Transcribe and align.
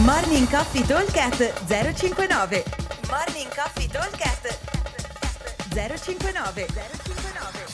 Morning 0.00 0.48
Coffee 0.48 0.86
Talkcast 0.86 1.66
059 1.66 2.64
Morning 3.10 3.54
Coffee 3.54 3.86
Talkcast 3.86 4.58
059 5.68 6.66
059 6.66 7.66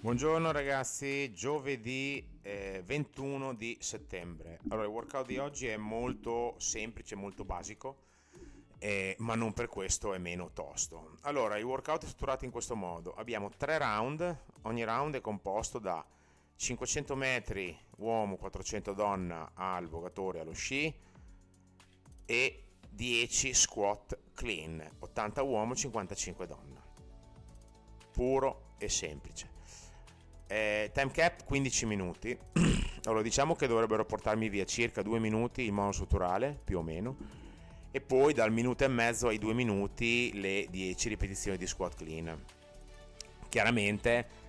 Buongiorno 0.00 0.52
ragazzi, 0.52 1.32
giovedì 1.32 2.22
eh, 2.42 2.82
21 2.84 3.54
di 3.54 3.78
settembre. 3.80 4.58
Allora, 4.68 4.86
il 4.86 4.92
workout 4.92 5.26
di 5.26 5.38
oggi 5.38 5.68
è 5.68 5.78
molto 5.78 6.54
semplice, 6.58 7.14
molto 7.14 7.46
basico, 7.46 7.96
eh, 8.78 9.16
ma 9.20 9.34
non 9.34 9.54
per 9.54 9.68
questo 9.68 10.12
è 10.12 10.18
meno 10.18 10.50
tosto. 10.52 11.16
Allora, 11.22 11.56
il 11.56 11.64
workout 11.64 12.02
è 12.02 12.06
strutturato 12.06 12.44
in 12.44 12.50
questo 12.50 12.76
modo. 12.76 13.14
Abbiamo 13.14 13.50
tre 13.56 13.78
round, 13.78 14.38
ogni 14.62 14.84
round 14.84 15.14
è 15.16 15.22
composto 15.22 15.78
da 15.78 16.04
500 16.56 17.14
metri 17.16 17.76
uomo, 17.98 18.36
400 18.36 18.92
donna 18.92 19.52
al 19.54 19.86
vogatore 19.88 20.40
allo 20.40 20.52
sci 20.52 20.92
e 22.26 22.64
10 22.88 23.54
squat 23.54 24.18
clean, 24.34 24.88
80 25.00 25.42
uomo, 25.42 25.74
55 25.74 26.46
donna. 26.46 26.82
Puro 28.12 28.74
e 28.78 28.88
semplice. 28.88 29.50
Eh, 30.46 30.90
time 30.92 31.10
cap 31.10 31.44
15 31.44 31.86
minuti. 31.86 32.38
allora 33.04 33.22
diciamo 33.22 33.54
che 33.56 33.66
dovrebbero 33.66 34.04
portarmi 34.04 34.48
via 34.48 34.64
circa 34.64 35.02
2 35.02 35.18
minuti 35.18 35.62
il 35.62 35.72
monostrutturale, 35.72 36.58
più 36.62 36.78
o 36.78 36.82
meno, 36.82 37.16
e 37.90 38.00
poi 38.00 38.32
dal 38.32 38.52
minuto 38.52 38.84
e 38.84 38.88
mezzo 38.88 39.28
ai 39.28 39.38
2 39.38 39.54
minuti 39.54 40.30
le 40.40 40.66
10 40.70 41.08
ripetizioni 41.08 41.56
di 41.56 41.66
squat 41.66 41.96
clean. 41.96 42.44
Chiaramente 43.48 44.42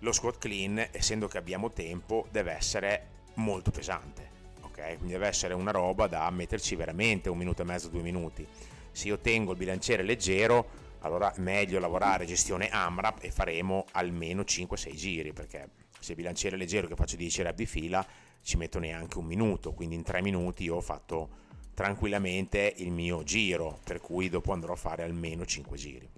lo 0.00 0.12
squat 0.12 0.38
clean, 0.38 0.88
essendo 0.92 1.28
che 1.28 1.38
abbiamo 1.38 1.70
tempo, 1.70 2.26
deve 2.30 2.52
essere 2.52 3.06
molto 3.34 3.70
pesante. 3.70 4.30
Ok? 4.62 4.96
Quindi 4.96 5.12
deve 5.12 5.26
essere 5.26 5.54
una 5.54 5.70
roba 5.70 6.06
da 6.06 6.28
metterci 6.30 6.76
veramente 6.76 7.28
un 7.28 7.38
minuto 7.38 7.62
e 7.62 7.64
mezzo, 7.64 7.88
due 7.88 8.02
minuti. 8.02 8.46
Se 8.92 9.08
io 9.08 9.18
tengo 9.18 9.52
il 9.52 9.58
bilanciere 9.58 10.02
leggero, 10.02 10.86
allora 11.00 11.32
è 11.32 11.40
meglio 11.40 11.78
lavorare 11.78 12.26
gestione 12.26 12.68
AMRAP 12.68 13.22
e 13.22 13.30
faremo 13.30 13.86
almeno 13.92 14.42
5-6 14.42 14.94
giri, 14.94 15.32
perché 15.32 15.70
se 15.98 16.12
il 16.12 16.16
bilanciere 16.16 16.56
è 16.56 16.58
leggero 16.58 16.86
che 16.86 16.96
faccio 16.96 17.16
10 17.16 17.42
rep 17.42 17.54
di 17.54 17.66
fila, 17.66 18.06
ci 18.42 18.56
metto 18.56 18.78
neanche 18.78 19.18
un 19.18 19.24
minuto, 19.24 19.72
quindi 19.72 19.94
in 19.94 20.02
3 20.02 20.22
minuti 20.22 20.64
io 20.64 20.76
ho 20.76 20.80
fatto 20.80 21.46
tranquillamente 21.74 22.74
il 22.78 22.90
mio 22.90 23.22
giro, 23.22 23.78
per 23.84 24.00
cui 24.00 24.28
dopo 24.28 24.52
andrò 24.52 24.72
a 24.72 24.76
fare 24.76 25.04
almeno 25.04 25.44
5 25.44 25.76
giri. 25.76 26.08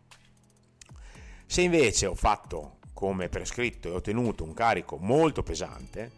Se 1.45 1.61
invece 1.61 2.07
ho 2.07 2.15
fatto 2.15 2.79
come 2.93 3.29
prescritto 3.29 3.89
e 3.89 3.93
ottenuto 3.93 4.45
un 4.45 4.53
carico 4.53 4.97
molto 4.99 5.43
pesante, 5.43 6.11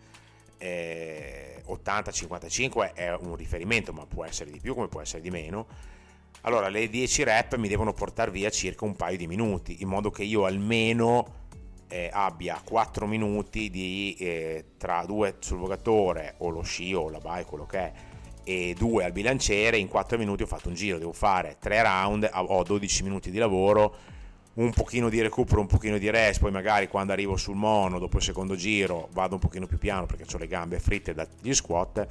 eh, 0.59 1.63
80-55 1.67 2.95
è 2.95 3.15
un 3.15 3.35
riferimento, 3.37 3.93
ma 3.93 4.07
può 4.07 4.25
essere 4.25 4.51
di 4.51 4.61
più 4.61 4.75
come 4.75 4.89
può 4.89 5.01
essere 5.01 5.23
di 5.23 5.31
meno. 5.31 5.67
Allora 6.43 6.69
le 6.69 6.89
10 6.89 7.25
rep 7.25 7.57
mi 7.57 7.69
devono 7.69 7.93
portare 7.93 8.31
via 8.31 8.51
circa 8.51 8.85
un 8.85 8.97
paio 8.97 9.17
di 9.17 9.27
minuti, 9.27 9.83
in 9.83 9.89
modo 9.89 10.11
che 10.11 10.25
io 10.25 10.45
almeno 10.45 11.41
eh, 11.89 12.09
abbia 12.13 12.61
4 12.63 13.07
minuti 13.07 13.71
di, 13.71 14.17
eh, 14.19 14.65
tra 14.77 15.05
due 15.05 15.37
sul 15.41 15.59
vogatore 15.59 16.35
o 16.39 16.49
lo 16.49 16.63
sci 16.63 16.95
o 16.95 17.11
la 17.11 17.19
bike, 17.19 17.45
quello 17.45 17.67
che 17.67 17.79
è, 17.79 17.93
e 18.45 18.75
due 18.77 19.05
al 19.05 19.13
bilanciere, 19.13 19.77
in 19.77 19.89
4 19.89 20.19
minuti 20.19 20.43
ho 20.43 20.47
fatto 20.47 20.69
un 20.69 20.75
giro, 20.75 20.99
devo 20.99 21.13
fare 21.13 21.57
3 21.61 21.83
round, 21.83 22.31
ho 22.33 22.63
12 22.63 23.03
minuti 23.05 23.31
di 23.31 23.39
lavoro 23.39 23.95
un 24.55 24.71
pochino 24.73 25.09
di 25.09 25.21
recupero, 25.21 25.61
un 25.61 25.67
pochino 25.67 25.99
di 25.99 26.11
rest, 26.11 26.41
poi 26.41 26.51
magari 26.51 26.89
quando 26.89 27.13
arrivo 27.13 27.37
sul 27.37 27.57
mono, 27.57 27.99
dopo 27.99 28.19
il 28.19 28.23
secondo 28.23 28.55
giro, 28.55 29.09
vado 29.13 29.35
un 29.35 29.41
pochino 29.41 29.67
più 29.67 29.79
piano 29.79 30.07
perché 30.07 30.25
ho 30.33 30.39
le 30.39 30.47
gambe 30.47 30.79
fritte 30.79 31.15
dagli 31.15 31.55
squat 31.55 32.07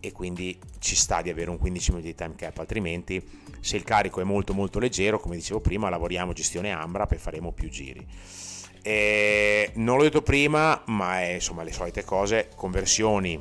e 0.00 0.12
quindi 0.12 0.58
ci 0.78 0.94
sta 0.94 1.22
di 1.22 1.30
avere 1.30 1.50
un 1.50 1.58
15 1.58 1.90
minuti 1.90 2.08
di 2.08 2.14
time 2.14 2.34
cap, 2.36 2.58
altrimenti 2.58 3.22
se 3.60 3.76
il 3.76 3.84
carico 3.84 4.20
è 4.20 4.24
molto 4.24 4.54
molto 4.54 4.78
leggero, 4.78 5.18
come 5.18 5.36
dicevo 5.36 5.60
prima, 5.60 5.88
lavoriamo 5.88 6.32
gestione 6.32 6.72
AMRAP 6.72 7.12
e 7.12 7.18
faremo 7.18 7.52
più 7.52 7.68
giri. 7.68 8.06
E 8.82 9.72
non 9.74 9.96
l'ho 9.96 10.04
detto 10.04 10.22
prima, 10.22 10.82
ma 10.86 11.20
è 11.20 11.34
insomma 11.34 11.62
le 11.62 11.72
solite 11.72 12.04
cose, 12.04 12.48
conversioni, 12.54 13.40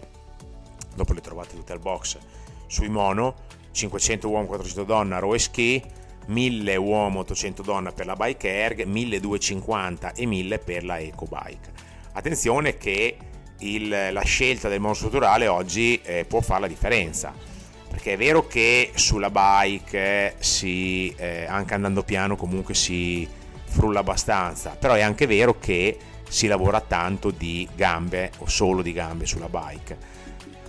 dopo 0.96 1.14
le 1.14 1.22
trovate 1.22 1.56
tutte 1.56 1.74
al 1.74 1.80
box, 1.80 2.18
sui 2.66 2.90
mono, 2.90 3.36
500 3.72 4.28
uomo, 4.28 4.48
400 4.48 4.84
donna, 4.84 5.20
row 5.20 5.34
e 5.34 5.40
ski, 5.40 5.84
1000 6.28 6.76
uomo 6.76 7.20
800 7.20 7.62
donna 7.62 7.92
per 7.92 8.06
la 8.06 8.16
bike 8.16 8.50
erg, 8.50 8.84
1250 8.84 10.14
e 10.14 10.26
1000 10.26 10.60
per 10.60 10.84
la 10.84 11.00
eco 11.00 11.26
bike. 11.26 11.72
Attenzione 12.14 12.78
che 12.78 13.18
il, 13.60 13.90
la 14.12 14.24
scelta 14.24 14.70
del 14.70 14.80
monostrutturale 14.80 15.48
oggi 15.48 16.00
eh, 16.04 16.26
può 16.26 16.42
fare 16.42 16.62
la 16.62 16.68
differenza 16.68 17.34
perché 17.90 18.14
è 18.14 18.18
vero 18.18 18.46
che 18.46 18.92
sulla 18.96 19.32
bike 19.32 20.36
si, 20.40 21.14
eh, 21.18 21.46
anche 21.48 21.74
andando 21.74 22.04
piano 22.04 22.36
comunque 22.36 22.76
si 22.76 23.28
frulla 23.66 24.00
abbastanza 24.00 24.76
però 24.78 24.94
è 24.94 25.02
anche 25.02 25.26
vero 25.26 25.58
che 25.58 25.98
si 26.28 26.48
lavora 26.48 26.82
tanto 26.82 27.32
di 27.32 27.68
gambe 27.76 28.32
o 28.40 28.48
solo 28.48 28.82
di 28.82 28.94
gambe 28.94 29.26
sulla 29.26 29.50
bike 29.50 30.16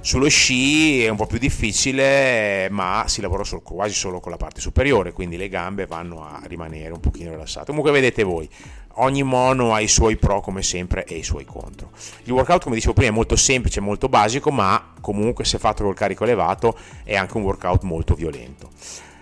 sullo 0.01 0.29
sci 0.29 1.05
è 1.05 1.09
un 1.09 1.17
po' 1.17 1.27
più 1.27 1.39
difficile, 1.39 2.69
ma 2.71 3.05
si 3.07 3.21
lavora 3.21 3.45
solo, 3.45 3.61
quasi 3.61 3.95
solo 3.95 4.21
con 4.21 4.31
la 4.31 4.37
parte 4.37 4.61
superiore, 4.61 5.13
quindi 5.13 5.37
le 5.37 5.49
gambe 5.49 5.87
vanno 5.87 6.25
a 6.25 6.41
rimanere 6.45 6.93
un 6.93 7.01
pochino 7.01 7.31
rilassate. 7.31 7.67
Comunque 7.67 7.91
vedete 7.93 8.23
voi, 8.23 8.49
ogni 8.95 9.23
mono 9.23 9.75
ha 9.75 9.81
i 9.81 9.89
suoi 9.89 10.17
pro 10.17 10.41
come 10.41 10.63
sempre 10.63 11.05
e 11.05 11.17
i 11.17 11.23
suoi 11.23 11.45
contro. 11.45 11.91
Il 12.25 12.33
workout, 12.33 12.63
come 12.63 12.77
dicevo 12.77 12.95
prima, 12.95 13.11
è 13.11 13.15
molto 13.15 13.37
semplice, 13.37 13.81
molto 13.81 14.09
basico, 14.09 14.51
ma 14.51 14.95
comunque 15.01 15.45
se 15.45 15.59
fatto 15.59 15.85
col 15.85 15.95
carico 15.95 16.25
elevato 16.25 16.77
è 17.05 17.17
anche 17.17 17.37
un 17.37 17.43
workout 17.43 17.83
molto 17.83 18.15
violento. 18.15 18.71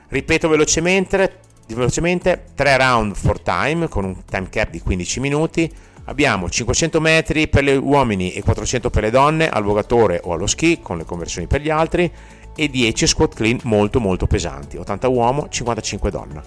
Ripeto 0.09 0.49
velocemente, 0.49 1.41
velocemente 1.69 2.45
3 2.55 2.77
round 2.77 3.17
for 3.17 3.41
time 3.41 3.89
con 3.89 4.05
un 4.05 4.25
time 4.25 4.49
cap 4.51 4.71
di 4.71 4.81
15 4.81 5.21
minuti 5.21 5.73
Abbiamo 6.09 6.49
500 6.49 7.01
metri 7.01 7.49
per 7.49 7.65
gli 7.65 7.77
uomini 7.77 8.33
e 8.33 8.43
400 8.43 8.91
per 8.91 9.03
le 9.03 9.11
donne 9.11 9.49
al 9.49 9.65
vogatore 9.65 10.21
o 10.23 10.33
allo 10.33 10.47
ski 10.47 10.81
con 10.81 10.99
le 10.99 11.05
conversioni 11.05 11.49
per 11.49 11.61
gli 11.61 11.71
altri 11.71 12.11
e 12.55 12.69
10 12.69 13.07
squat 13.07 13.35
clean 13.35 13.59
molto 13.65 13.99
molto 13.99 14.27
pesanti, 14.27 14.77
80 14.77 15.09
uomo, 15.09 15.49
55 15.49 16.11
donna. 16.11 16.43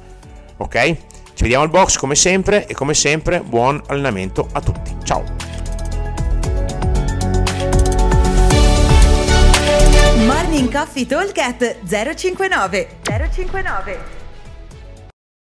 Ok? 0.57 0.95
Ci 1.33 1.43
vediamo 1.43 1.63
al 1.63 1.69
box 1.69 1.97
come 1.97 2.15
sempre 2.15 2.67
e 2.67 2.73
come 2.73 2.93
sempre 2.93 3.41
buon 3.41 3.81
allenamento 3.87 4.47
a 4.51 4.61
tutti. 4.61 4.95
Ciao! 5.03 5.23
Morning 10.25 10.71
Coffee 10.71 11.05
Talk 11.05 11.33
059 12.15 12.87
059 13.03 14.18